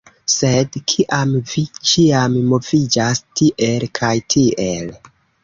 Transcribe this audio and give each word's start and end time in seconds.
Sed 0.35 0.77
kiam 0.93 1.35
vi 1.51 1.63
ĉiam 1.89 2.39
moviĝas 2.55 3.23
tiel 3.43 3.87
kaj 4.01 4.13
tiel 4.37 4.91